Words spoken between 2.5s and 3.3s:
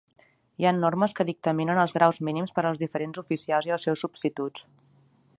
per als diferents